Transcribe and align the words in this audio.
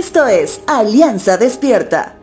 Esto 0.00 0.26
es 0.26 0.62
Alianza 0.66 1.36
Despierta. 1.36 2.16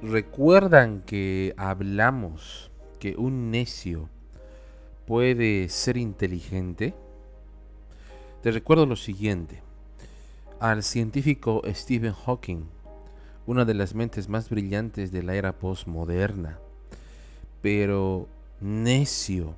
¿Recuerdan 0.00 1.00
que 1.00 1.54
hablamos 1.56 2.70
que 3.00 3.16
un 3.16 3.50
necio 3.50 4.08
puede 5.08 5.68
ser 5.70 5.96
inteligente? 5.96 6.94
Te 8.40 8.52
recuerdo 8.52 8.86
lo 8.86 8.94
siguiente. 8.94 9.60
Al 10.60 10.84
científico 10.84 11.62
Stephen 11.66 12.12
Hawking, 12.12 12.68
una 13.44 13.64
de 13.64 13.74
las 13.74 13.96
mentes 13.96 14.28
más 14.28 14.48
brillantes 14.48 15.10
de 15.10 15.24
la 15.24 15.34
era 15.34 15.58
postmoderna, 15.58 16.60
pero 17.60 18.28
necio 18.60 19.56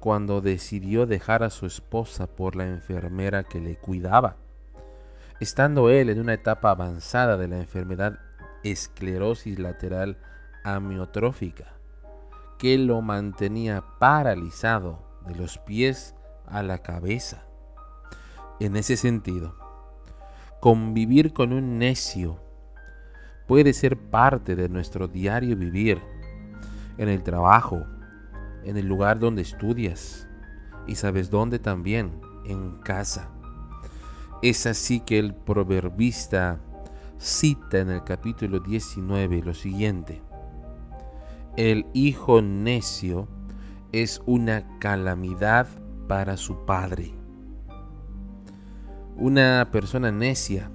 cuando 0.00 0.40
decidió 0.40 1.06
dejar 1.06 1.42
a 1.42 1.50
su 1.50 1.66
esposa 1.66 2.26
por 2.26 2.56
la 2.56 2.66
enfermera 2.66 3.44
que 3.44 3.60
le 3.60 3.76
cuidaba. 3.76 4.36
Estando 5.38 5.90
él 5.90 6.08
en 6.08 6.18
una 6.18 6.34
etapa 6.34 6.70
avanzada 6.70 7.36
de 7.36 7.48
la 7.48 7.58
enfermedad 7.58 8.18
esclerosis 8.64 9.58
lateral 9.58 10.16
amiotrófica, 10.64 11.74
que 12.58 12.76
lo 12.78 13.00
mantenía 13.02 13.84
paralizado 13.98 14.98
de 15.26 15.34
los 15.34 15.58
pies 15.58 16.14
a 16.46 16.62
la 16.62 16.78
cabeza. 16.78 17.44
En 18.58 18.76
ese 18.76 18.96
sentido, 18.96 19.54
convivir 20.60 21.32
con 21.32 21.52
un 21.52 21.78
necio 21.78 22.38
puede 23.46 23.72
ser 23.72 23.96
parte 23.96 24.56
de 24.56 24.68
nuestro 24.68 25.08
diario 25.08 25.56
vivir, 25.56 26.00
en 26.98 27.08
el 27.08 27.22
trabajo, 27.22 27.86
en 28.64 28.76
el 28.76 28.86
lugar 28.86 29.18
donde 29.18 29.42
estudias 29.42 30.28
y 30.86 30.94
sabes 30.94 31.30
dónde 31.30 31.58
también, 31.58 32.20
en 32.44 32.78
casa. 32.78 33.30
Es 34.42 34.66
así 34.66 35.00
que 35.00 35.18
el 35.18 35.34
proverbista 35.34 36.60
cita 37.18 37.78
en 37.78 37.90
el 37.90 38.04
capítulo 38.04 38.60
19 38.60 39.42
lo 39.42 39.54
siguiente. 39.54 40.22
El 41.56 41.86
hijo 41.92 42.40
necio 42.40 43.28
es 43.92 44.22
una 44.24 44.78
calamidad 44.78 45.68
para 46.08 46.36
su 46.36 46.64
padre. 46.64 47.12
Una 49.16 49.68
persona 49.70 50.10
necia, 50.10 50.70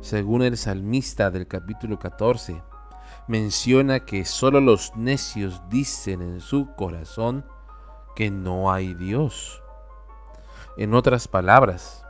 según 0.00 0.42
el 0.42 0.56
salmista 0.56 1.30
del 1.30 1.46
capítulo 1.46 1.98
14, 1.98 2.60
menciona 3.28 4.00
que 4.00 4.24
solo 4.24 4.60
los 4.60 4.94
necios 4.96 5.62
dicen 5.68 6.22
en 6.22 6.40
su 6.40 6.74
corazón 6.74 7.44
que 8.16 8.30
no 8.30 8.72
hay 8.72 8.94
Dios. 8.94 9.62
En 10.76 10.94
otras 10.94 11.28
palabras, 11.28 12.04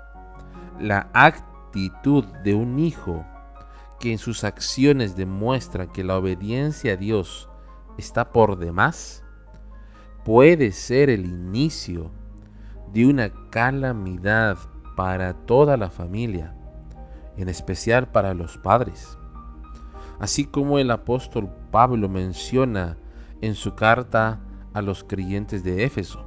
la 0.78 1.08
actitud 1.12 2.24
de 2.44 2.54
un 2.54 2.78
hijo 2.78 3.24
que 3.98 4.12
en 4.12 4.18
sus 4.18 4.44
acciones 4.44 5.14
demuestra 5.14 5.86
que 5.92 6.02
la 6.02 6.16
obediencia 6.16 6.94
a 6.94 6.96
Dios 6.96 7.48
está 7.98 8.32
por 8.32 8.58
demás, 8.58 9.22
puede 10.24 10.72
ser 10.72 11.10
el 11.10 11.26
inicio 11.26 12.10
de 12.92 13.06
una 13.06 13.30
calamidad 13.50 14.58
para 14.96 15.34
toda 15.34 15.76
la 15.76 15.90
familia, 15.90 16.54
en 17.36 17.48
especial 17.48 18.08
para 18.10 18.34
los 18.34 18.58
padres. 18.58 19.16
Así 20.20 20.44
como 20.44 20.78
el 20.78 20.90
apóstol 20.90 21.50
Pablo 21.70 22.08
menciona 22.08 22.98
en 23.40 23.54
su 23.54 23.74
carta 23.74 24.40
a 24.74 24.82
los 24.82 25.02
creyentes 25.02 25.64
de 25.64 25.84
Éfeso. 25.84 26.24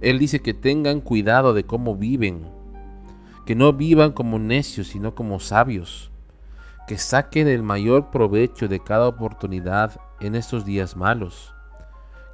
Él 0.00 0.18
dice 0.20 0.40
que 0.40 0.54
tengan 0.54 1.00
cuidado 1.00 1.54
de 1.54 1.64
cómo 1.64 1.96
viven, 1.96 2.46
que 3.46 3.56
no 3.56 3.72
vivan 3.72 4.12
como 4.12 4.38
necios, 4.38 4.86
sino 4.86 5.14
como 5.14 5.40
sabios, 5.40 6.12
que 6.86 6.96
saquen 6.96 7.48
el 7.48 7.64
mayor 7.64 8.10
provecho 8.10 8.68
de 8.68 8.78
cada 8.80 9.08
oportunidad 9.08 10.00
en 10.20 10.36
estos 10.36 10.64
días 10.64 10.96
malos, 10.96 11.52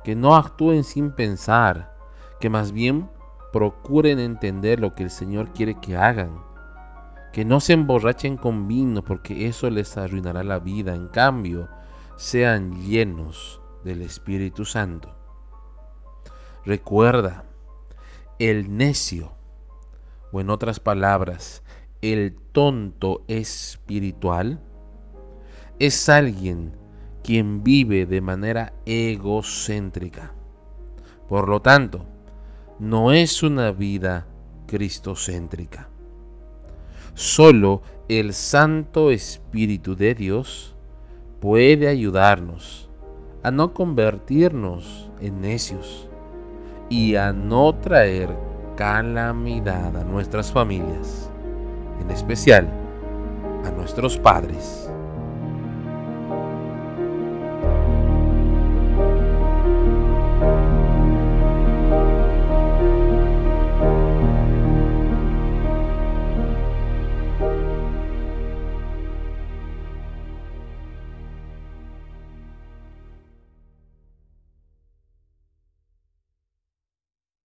que 0.04 0.15
no 0.15 0.37
actúen 0.37 0.84
sin 0.84 1.10
pensar, 1.12 1.97
que 2.38 2.50
más 2.50 2.72
bien 2.72 3.09
procuren 3.53 4.19
entender 4.19 4.78
lo 4.78 4.94
que 4.94 5.04
el 5.04 5.10
Señor 5.10 5.53
quiere 5.53 5.75
que 5.81 5.97
hagan, 5.97 6.50
que 7.32 7.44
no 7.44 7.60
se 7.60 7.74
emborrachen 7.74 8.36
con 8.36 8.66
vino 8.66 9.04
porque 9.04 9.46
eso 9.46 9.70
les 9.70 9.96
arruinará 9.96 10.42
la 10.42 10.58
vida, 10.58 10.94
en 10.94 11.08
cambio, 11.08 11.68
sean 12.16 12.82
llenos 12.86 13.60
del 13.84 14.02
Espíritu 14.02 14.64
Santo. 14.64 15.16
Recuerda, 16.64 17.44
el 18.38 18.76
necio, 18.76 19.32
o 20.32 20.40
en 20.40 20.50
otras 20.50 20.80
palabras, 20.80 21.62
el 22.02 22.36
tonto 22.52 23.24
espiritual 23.28 24.60
es 25.78 26.08
alguien 26.08 26.76
quien 27.22 27.62
vive 27.62 28.06
de 28.06 28.20
manera 28.20 28.72
egocéntrica. 28.86 30.34
Por 31.28 31.48
lo 31.48 31.62
tanto, 31.62 32.06
no 32.78 33.12
es 33.12 33.42
una 33.42 33.72
vida 33.72 34.26
cristocéntrica. 34.66 35.88
Solo 37.15 37.82
el 38.09 38.32
Santo 38.32 39.10
Espíritu 39.10 39.97
de 39.97 40.15
Dios 40.15 40.75
puede 41.41 41.88
ayudarnos 41.88 42.88
a 43.43 43.50
no 43.50 43.72
convertirnos 43.72 45.10
en 45.20 45.41
necios 45.41 46.09
y 46.88 47.15
a 47.16 47.32
no 47.32 47.75
traer 47.76 48.28
calamidad 48.76 49.97
a 49.97 50.04
nuestras 50.04 50.53
familias 50.53 51.31
en 52.00 52.10
especial 52.10 52.69
a 53.65 53.70
nuestros 53.70 54.16
padres. 54.19 54.89